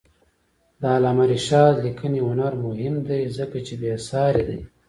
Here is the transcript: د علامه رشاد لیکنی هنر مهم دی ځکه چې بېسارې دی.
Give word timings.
د 0.79 0.83
علامه 0.95 1.25
رشاد 1.33 1.73
لیکنی 1.85 2.19
هنر 2.27 2.53
مهم 2.65 2.95
دی 3.07 3.21
ځکه 3.37 3.57
چې 3.65 3.73
بېسارې 3.81 4.43
دی. 4.49 4.59